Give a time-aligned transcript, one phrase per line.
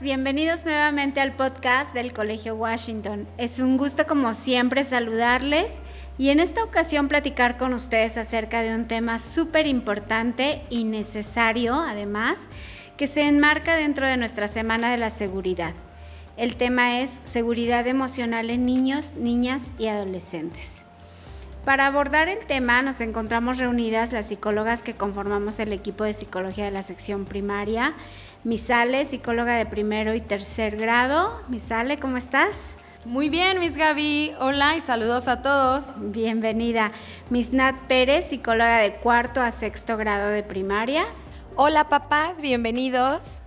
[0.00, 3.28] bienvenidos nuevamente al podcast del Colegio Washington.
[3.38, 5.72] Es un gusto como siempre saludarles
[6.18, 11.76] y en esta ocasión platicar con ustedes acerca de un tema súper importante y necesario
[11.76, 12.48] además
[12.96, 15.74] que se enmarca dentro de nuestra Semana de la Seguridad.
[16.36, 20.82] El tema es seguridad emocional en niños, niñas y adolescentes.
[21.64, 26.64] Para abordar el tema nos encontramos reunidas las psicólogas que conformamos el equipo de psicología
[26.64, 27.94] de la sección primaria
[28.44, 31.42] Misale, psicóloga de primero y tercer grado.
[31.48, 32.76] Misale, ¿cómo estás?
[33.04, 34.32] Muy bien, Miss Gaby.
[34.38, 35.86] Hola y saludos a todos.
[35.96, 36.92] Bienvenida.
[37.30, 41.04] Miss Nat Pérez, psicóloga de cuarto a sexto grado de primaria.
[41.56, 43.40] Hola papás, bienvenidos.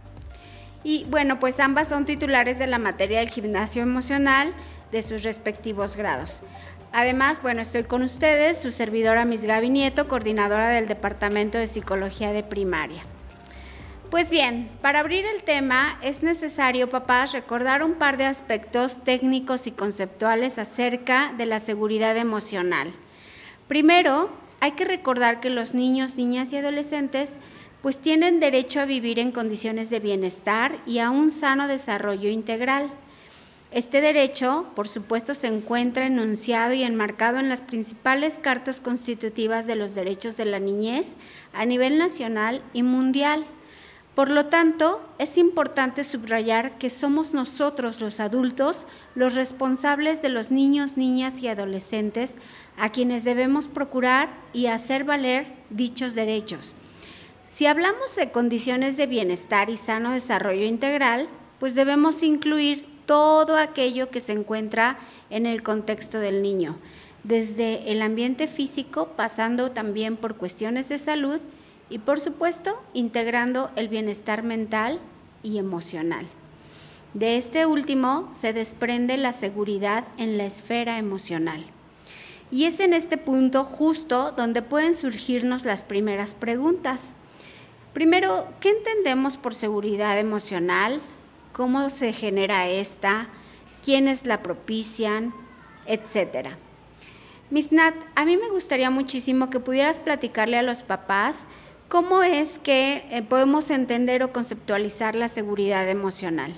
[0.83, 4.53] Y bueno, pues ambas son titulares de la materia del gimnasio emocional
[4.91, 6.43] de sus respectivos grados.
[6.91, 12.33] Además, bueno, estoy con ustedes, su servidora Miss Gaby Nieto, coordinadora del Departamento de Psicología
[12.33, 13.03] de Primaria.
[14.11, 19.67] Pues bien, para abrir el tema es necesario, papás, recordar un par de aspectos técnicos
[19.67, 22.91] y conceptuales acerca de la seguridad emocional.
[23.69, 27.31] Primero, hay que recordar que los niños, niñas y adolescentes
[27.81, 32.91] pues tienen derecho a vivir en condiciones de bienestar y a un sano desarrollo integral.
[33.71, 39.77] Este derecho, por supuesto, se encuentra enunciado y enmarcado en las principales cartas constitutivas de
[39.77, 41.15] los derechos de la niñez
[41.53, 43.45] a nivel nacional y mundial.
[44.15, 50.51] Por lo tanto, es importante subrayar que somos nosotros los adultos los responsables de los
[50.51, 52.35] niños, niñas y adolescentes
[52.77, 56.75] a quienes debemos procurar y hacer valer dichos derechos.
[57.45, 64.09] Si hablamos de condiciones de bienestar y sano desarrollo integral, pues debemos incluir todo aquello
[64.09, 64.97] que se encuentra
[65.29, 66.77] en el contexto del niño,
[67.23, 71.39] desde el ambiente físico, pasando también por cuestiones de salud,
[71.91, 74.99] y por supuesto integrando el bienestar mental
[75.43, 76.25] y emocional.
[77.13, 81.65] De este último se desprende la seguridad en la esfera emocional.
[82.49, 87.13] Y es en este punto justo donde pueden surgirnos las primeras preguntas.
[87.93, 91.01] Primero, ¿qué entendemos por seguridad emocional?
[91.51, 93.27] ¿Cómo se genera esta?
[93.83, 95.33] ¿Quiénes la propician?
[95.85, 96.57] Etcétera.
[97.49, 101.47] Miss Nat, a mí me gustaría muchísimo que pudieras platicarle a los papás
[101.91, 106.53] ¿Cómo es que eh, podemos entender o conceptualizar la seguridad emocional?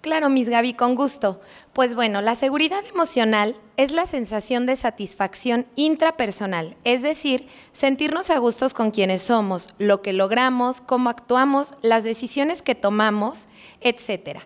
[0.00, 1.42] Claro, Miss Gaby, con gusto.
[1.74, 8.38] Pues bueno, la seguridad emocional es la sensación de satisfacción intrapersonal, es decir, sentirnos a
[8.38, 13.48] gustos con quienes somos, lo que logramos, cómo actuamos, las decisiones que tomamos,
[13.82, 14.38] etc.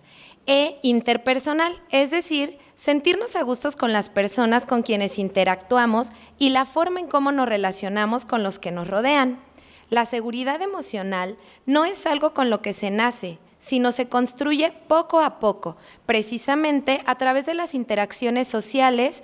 [0.46, 6.64] E interpersonal, es decir, sentirnos a gustos con las personas con quienes interactuamos y la
[6.64, 9.45] forma en cómo nos relacionamos con los que nos rodean.
[9.88, 15.20] La seguridad emocional no es algo con lo que se nace, sino se construye poco
[15.20, 15.76] a poco,
[16.06, 19.22] precisamente a través de las interacciones sociales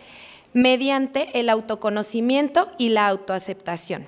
[0.53, 4.06] mediante el autoconocimiento y la autoaceptación.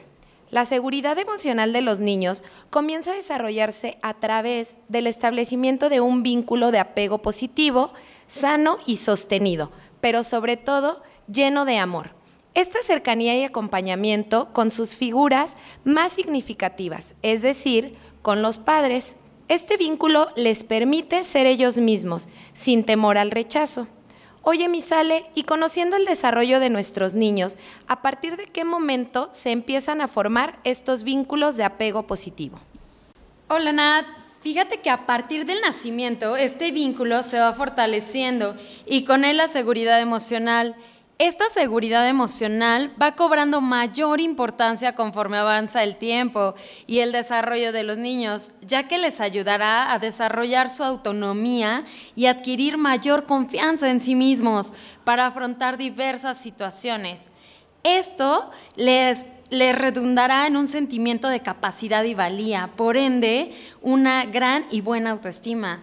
[0.50, 6.22] La seguridad emocional de los niños comienza a desarrollarse a través del establecimiento de un
[6.22, 7.92] vínculo de apego positivo,
[8.28, 12.23] sano y sostenido, pero sobre todo lleno de amor
[12.54, 17.92] esta cercanía y acompañamiento con sus figuras más significativas, es decir,
[18.22, 19.16] con los padres.
[19.48, 23.88] Este vínculo les permite ser ellos mismos, sin temor al rechazo.
[24.42, 27.56] Oye, Misale, y conociendo el desarrollo de nuestros niños,
[27.88, 32.60] ¿a partir de qué momento se empiezan a formar estos vínculos de apego positivo?
[33.48, 34.06] Hola, Nat.
[34.42, 38.54] Fíjate que a partir del nacimiento este vínculo se va fortaleciendo
[38.84, 40.76] y con él la seguridad emocional
[41.18, 46.54] esta seguridad emocional va cobrando mayor importancia conforme avanza el tiempo
[46.88, 51.84] y el desarrollo de los niños, ya que les ayudará a desarrollar su autonomía
[52.16, 54.74] y adquirir mayor confianza en sí mismos
[55.04, 57.30] para afrontar diversas situaciones.
[57.84, 63.52] Esto les, les redundará en un sentimiento de capacidad y valía, por ende,
[63.82, 65.80] una gran y buena autoestima.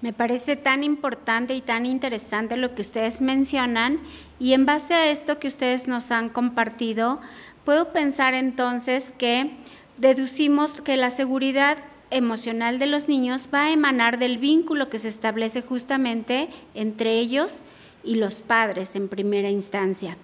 [0.00, 4.00] Me parece tan importante y tan interesante lo que ustedes mencionan
[4.40, 7.20] y en base a esto que ustedes nos han compartido,
[7.64, 9.52] puedo pensar entonces que
[9.98, 11.76] deducimos que la seguridad
[12.10, 17.64] emocional de los niños va a emanar del vínculo que se establece justamente entre ellos
[18.02, 20.16] y los padres en primera instancia.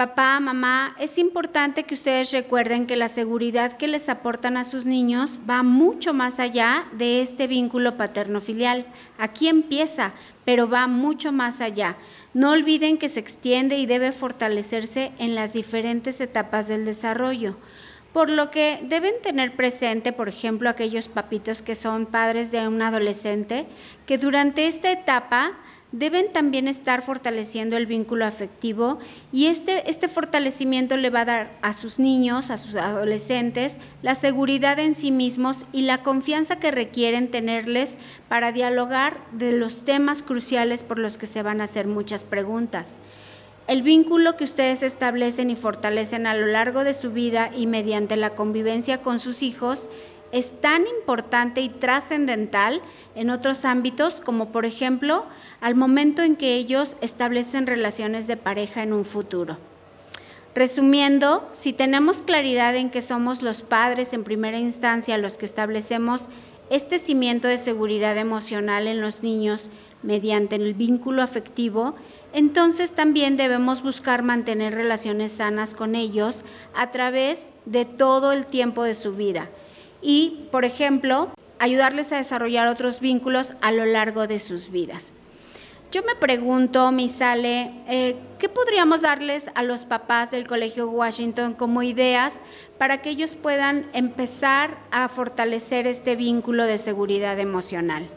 [0.00, 4.86] Papá, mamá, es importante que ustedes recuerden que la seguridad que les aportan a sus
[4.86, 8.86] niños va mucho más allá de este vínculo paterno-filial.
[9.18, 10.14] Aquí empieza,
[10.50, 11.96] pero va mucho más allá.
[12.34, 17.54] No olviden que se extiende y debe fortalecerse en las diferentes etapas del desarrollo.
[18.12, 22.82] por lo que deben tener presente, por ejemplo, aquellos papitos que son padres de un
[22.82, 23.66] adolescente,
[24.06, 25.52] que durante esta etapa
[25.92, 28.98] deben también estar fortaleciendo el vínculo afectivo
[29.32, 34.14] y este, este fortalecimiento le va a dar a sus niños, a sus adolescentes, la
[34.14, 37.98] seguridad en sí mismos y la confianza que requieren tenerles
[38.28, 43.00] para dialogar de los temas cruciales por los que se van a hacer muchas preguntas.
[43.66, 48.16] El vínculo que ustedes establecen y fortalecen a lo largo de su vida y mediante
[48.16, 49.90] la convivencia con sus hijos
[50.32, 52.80] es tan importante y trascendental
[53.14, 55.24] en otros ámbitos como por ejemplo
[55.60, 59.58] al momento en que ellos establecen relaciones de pareja en un futuro.
[60.54, 66.28] Resumiendo, si tenemos claridad en que somos los padres en primera instancia los que establecemos
[66.70, 69.70] este cimiento de seguridad emocional en los niños
[70.02, 71.94] mediante el vínculo afectivo,
[72.32, 76.44] entonces también debemos buscar mantener relaciones sanas con ellos
[76.74, 79.50] a través de todo el tiempo de su vida
[80.02, 85.14] y, por ejemplo, ayudarles a desarrollar otros vínculos a lo largo de sus vidas.
[85.92, 91.82] Yo me pregunto, Misale, eh, ¿qué podríamos darles a los papás del Colegio Washington como
[91.82, 92.42] ideas
[92.78, 98.08] para que ellos puedan empezar a fortalecer este vínculo de seguridad emocional?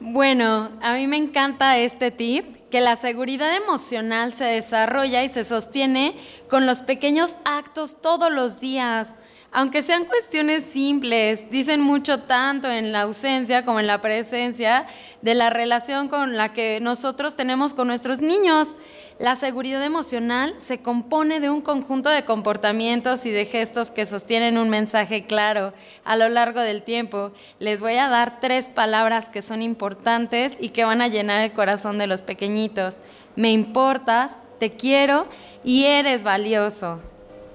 [0.00, 5.44] Bueno, a mí me encanta este tip, que la seguridad emocional se desarrolla y se
[5.44, 6.16] sostiene
[6.50, 9.16] con los pequeños actos todos los días
[9.52, 14.86] aunque sean cuestiones simples, dicen mucho tanto en la ausencia como en la presencia
[15.20, 18.78] de la relación con la que nosotros tenemos con nuestros niños.
[19.18, 24.56] La seguridad emocional se compone de un conjunto de comportamientos y de gestos que sostienen
[24.56, 27.32] un mensaje claro a lo largo del tiempo.
[27.58, 31.52] Les voy a dar tres palabras que son importantes y que van a llenar el
[31.52, 33.02] corazón de los pequeñitos.
[33.36, 35.28] Me importas, te quiero
[35.62, 37.11] y eres valioso.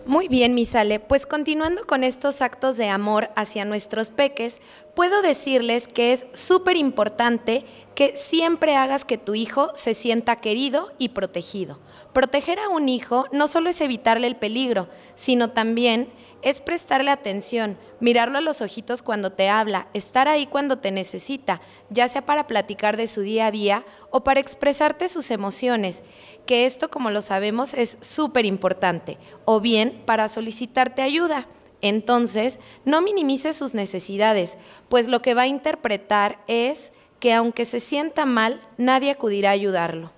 [0.08, 4.62] Muy bien, Misale, pues continuando con estos actos de amor hacia nuestros peques,
[4.96, 10.94] puedo decirles que es súper importante que siempre hagas que tu hijo se sienta querido
[10.98, 11.82] y protegido.
[12.14, 16.08] Proteger a un hijo no solo es evitarle el peligro, sino también
[16.42, 21.62] es prestarle atención, mirarlo a los ojitos cuando te habla, estar ahí cuando te necesita,
[21.90, 26.04] ya sea para platicar de su día a día o para expresarte sus emociones,
[26.46, 31.48] que esto, como lo sabemos, es súper importante, o bien para solicitarte ayuda.
[31.82, 34.58] Entonces, no minimices sus necesidades,
[34.90, 39.54] pues lo que va a interpretar es que aunque se sienta mal, nadie acudirá a
[39.54, 40.17] ayudarlo.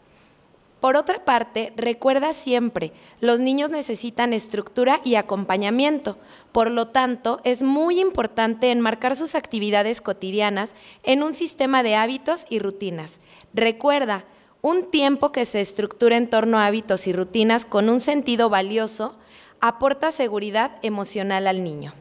[0.79, 6.17] Por otra parte, recuerda siempre, los niños necesitan estructura y acompañamiento.
[6.53, 12.45] Por lo tanto, es muy importante enmarcar sus actividades cotidianas en un sistema de hábitos
[12.49, 13.19] y rutinas.
[13.53, 14.23] Recuerda,
[14.61, 19.15] un tiempo que se estructura en torno a hábitos y rutinas con un sentido valioso
[19.61, 21.93] aporta seguridad emocional al niño.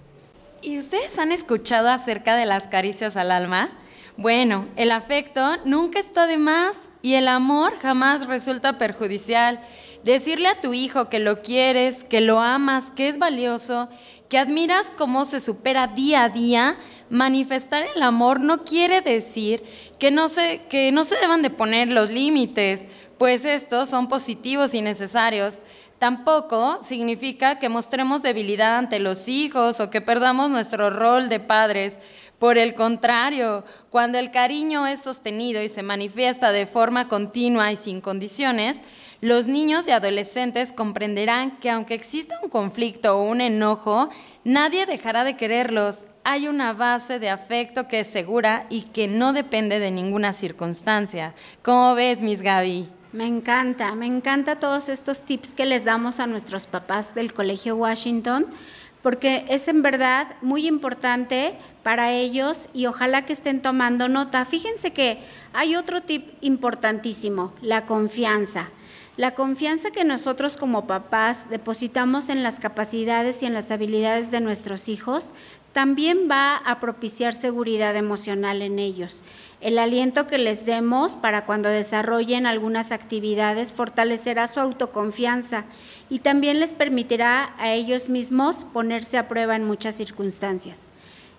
[0.63, 3.71] ¿Y ustedes han escuchado acerca de las caricias al alma?
[4.19, 9.61] Bueno, el afecto nunca está de más y el amor jamás resulta perjudicial.
[10.03, 13.89] Decirle a tu hijo que lo quieres, que lo amas, que es valioso,
[14.29, 16.79] que admiras cómo se supera día a día,
[17.11, 19.63] manifestar el amor no quiere decir
[20.01, 22.87] que no se, que no se deban de poner los límites,
[23.19, 25.63] pues estos son positivos y necesarios.
[25.99, 31.99] Tampoco significa que mostremos debilidad ante los hijos o que perdamos nuestro rol de padres.
[32.39, 37.77] Por el contrario, cuando el cariño es sostenido y se manifiesta de forma continua y
[37.77, 38.83] sin condiciones,
[39.21, 44.11] los niños y adolescentes comprenderán que aunque exista un conflicto o un enojo,
[44.45, 46.07] nadie dejará de quererlos.
[46.23, 51.35] Hay una base de afecto que es segura y que no depende de ninguna circunstancia.
[51.63, 52.89] ¿Cómo ves, Miss Gaby?
[53.11, 57.75] Me encanta, me encanta todos estos tips que les damos a nuestros papás del Colegio
[57.75, 58.47] Washington
[59.03, 64.45] porque es en verdad muy importante para ellos y ojalá que estén tomando nota.
[64.45, 65.19] Fíjense que
[65.53, 68.71] hay otro tip importantísimo, la confianza.
[69.19, 74.41] La confianza que nosotros como papás depositamos en las capacidades y en las habilidades de
[74.41, 75.33] nuestros hijos
[75.73, 79.25] también va a propiciar seguridad emocional en ellos.
[79.61, 85.65] El aliento que les demos para cuando desarrollen algunas actividades fortalecerá su autoconfianza
[86.09, 90.93] y también les permitirá a ellos mismos ponerse a prueba en muchas circunstancias.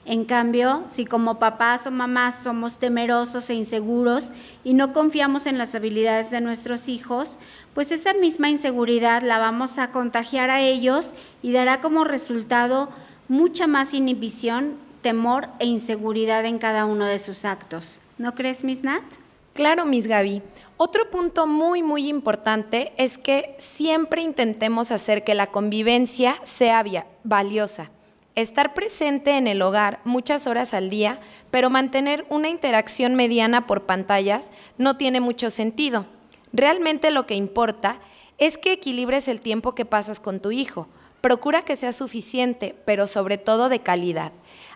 [0.06, 5.58] En cambio, si como papás o mamás somos temerosos e inseguros y no confiamos en
[5.58, 7.38] las habilidades de nuestros hijos,
[7.74, 11.14] pues esa misma inseguridad la vamos a contagiar a ellos
[11.44, 12.90] y dará como resultado
[13.28, 18.02] mucha más inhibición, temor e inseguridad en cada uno de sus actos.
[18.18, 19.04] ¿No crees, Miss Nat?
[19.54, 20.42] Claro, Miss Gaby.
[20.78, 26.84] Otro punto muy, muy importante es que siempre intentemos hacer que la convivencia sea
[27.24, 27.92] valiosa.
[28.36, 31.20] Estar presente en el hogar muchas horas al día,
[31.52, 36.06] pero mantener una interacción mediana por pantallas no tiene mucho sentido.
[36.54, 38.00] Realmente lo que importa
[38.38, 40.88] es que equilibres el tiempo que pasas con tu hijo.
[41.22, 44.32] Procura que sea suficiente, pero sobre todo de calidad.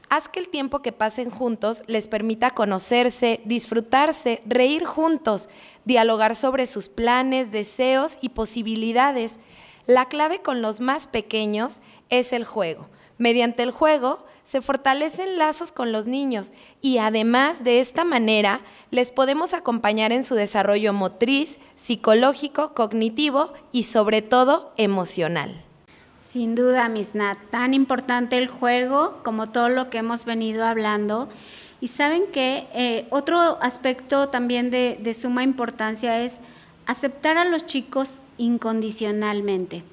[0.10, 5.48] Haz que el tiempo que pasen juntos les permita conocerse, disfrutarse, reír juntos,
[5.86, 9.40] dialogar sobre sus planes, deseos y posibilidades.
[9.88, 12.90] La clave con los más pequeños es el juego.
[13.18, 16.52] Mediante el juego se fortalecen lazos con los niños
[16.82, 23.84] y además de esta manera les podemos acompañar en su desarrollo motriz, psicológico, cognitivo y
[23.84, 25.62] sobre todo emocional.
[26.20, 31.30] Sin duda, Miss Nat, tan importante el juego como todo lo que hemos venido hablando.
[31.80, 36.40] Y saben que eh, otro aspecto también de, de suma importancia es
[36.86, 39.84] aceptar a los chicos incondicionalmente.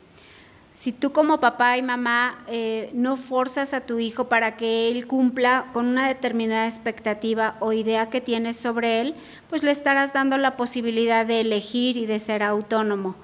[0.81, 5.07] Si tú como papá y mamá eh, no forzas a tu hijo para que él
[5.07, 9.15] cumpla con una determinada expectativa o idea que tienes sobre él,
[9.51, 13.15] pues le estarás dando la posibilidad de elegir y de ser autónomo.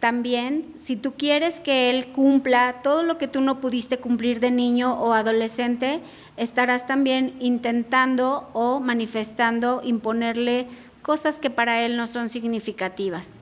[0.00, 4.50] También, si tú quieres que él cumpla todo lo que tú no pudiste cumplir de
[4.50, 6.00] niño o adolescente,
[6.38, 10.66] estarás también intentando o manifestando imponerle
[11.02, 13.38] cosas que para él no son significativas.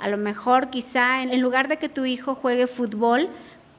[0.00, 3.28] A lo mejor quizá en lugar de que tu hijo juegue fútbol,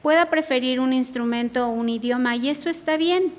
[0.02, 3.32] pueda preferir un instrumento o un idioma y eso está bien.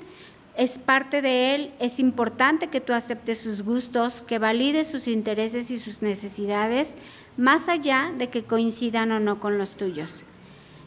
[0.56, 5.70] Es parte de él, es importante que tú aceptes sus gustos, que valides sus intereses
[5.70, 6.94] y sus necesidades,
[7.36, 10.24] más allá de que coincidan o no con los tuyos.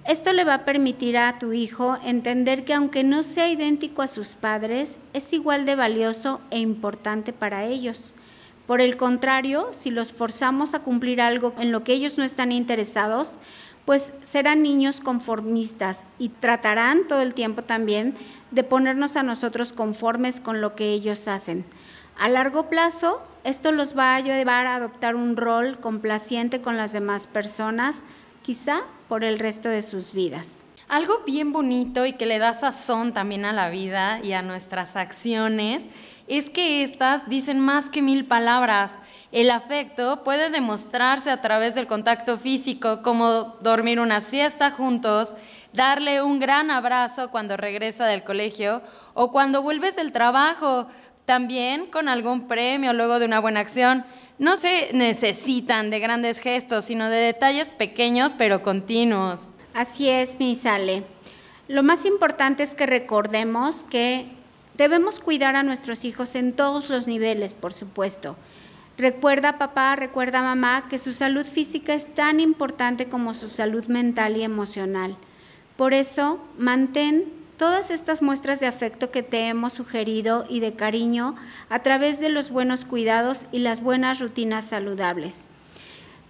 [0.05, 4.07] Esto le va a permitir a tu hijo entender que aunque no sea idéntico a
[4.07, 8.13] sus padres, es igual de valioso e importante para ellos.
[8.67, 12.51] Por el contrario, si los forzamos a cumplir algo en lo que ellos no están
[12.51, 13.39] interesados,
[13.85, 18.13] pues serán niños conformistas y tratarán todo el tiempo también
[18.51, 21.63] de ponernos a nosotros conformes con lo que ellos hacen.
[22.19, 26.91] A largo plazo, esto los va a llevar a adoptar un rol complaciente con las
[26.91, 28.03] demás personas,
[28.41, 30.66] quizá por el resto de sus vidas.
[30.89, 34.95] Algo bien bonito y que le da sazón también a la vida y a nuestras
[34.95, 35.85] acciones
[36.29, 38.99] es que estas dicen más que mil palabras.
[39.33, 45.35] El afecto puede demostrarse a través del contacto físico, como dormir una siesta juntos,
[45.73, 48.81] darle un gran abrazo cuando regresa del colegio
[49.13, 50.87] o cuando vuelves del trabajo,
[51.25, 54.05] también con algún premio luego de una buena acción.
[54.39, 59.51] No se necesitan de grandes gestos, sino de detalles pequeños pero continuos.
[59.77, 61.03] Así es, mi Sale.
[61.67, 64.25] Lo más importante es que recordemos que
[64.75, 68.37] debemos cuidar a nuestros hijos en todos los niveles, por supuesto.
[68.97, 74.35] Recuerda papá, recuerda mamá que su salud física es tan importante como su salud mental
[74.37, 75.15] y emocional.
[75.75, 77.25] Por eso, mantén
[77.59, 81.35] todas estas muestras de afecto que te hemos sugerido y de cariño
[81.69, 85.47] a través de los buenos cuidados y las buenas rutinas saludables.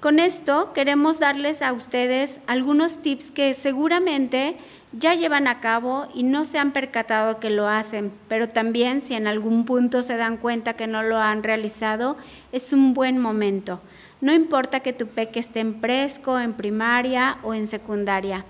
[0.07, 4.55] Con esto queremos darles a ustedes algunos tips que seguramente
[4.93, 9.15] ya llevan a cabo y no se han percatado que lo hacen, pero también si
[9.15, 12.15] en algún punto se dan cuenta que no lo han realizado,
[12.53, 13.81] es un buen momento.
[14.21, 18.45] No importa que tu peque esté en presco, en primaria o en secundaria.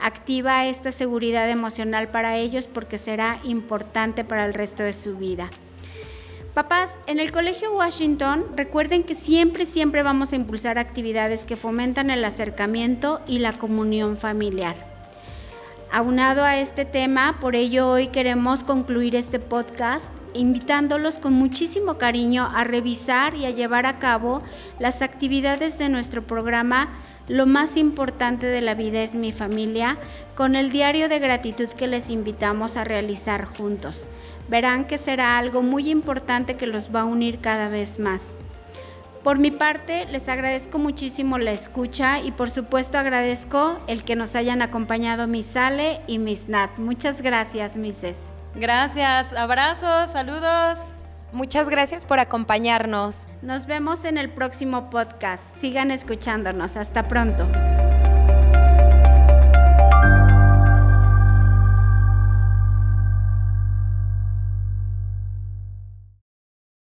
[0.00, 5.48] Activa esta seguridad emocional para ellos porque será importante para el resto de su vida.
[6.58, 12.10] Papás, en el Colegio Washington recuerden que siempre, siempre vamos a impulsar actividades que fomentan
[12.10, 14.74] el acercamiento y la comunión familiar.
[15.92, 22.50] Aunado a este tema, por ello hoy queremos concluir este podcast invitándolos con muchísimo cariño
[22.52, 24.42] a revisar y a llevar a cabo
[24.80, 26.88] las actividades de nuestro programa
[27.28, 29.96] Lo más importante de la vida es mi familia,
[30.34, 34.08] con el diario de gratitud que les invitamos a realizar juntos
[34.48, 38.34] verán que será algo muy importante que los va a unir cada vez más.
[39.22, 44.34] Por mi parte, les agradezco muchísimo la escucha y por supuesto agradezco el que nos
[44.36, 46.78] hayan acompañado Miss Ale y Miss Nat.
[46.78, 48.18] Muchas gracias, Misses.
[48.54, 50.78] Gracias, abrazos, saludos.
[51.32, 53.28] Muchas gracias por acompañarnos.
[53.42, 55.44] Nos vemos en el próximo podcast.
[55.60, 56.76] Sigan escuchándonos.
[56.76, 57.46] Hasta pronto.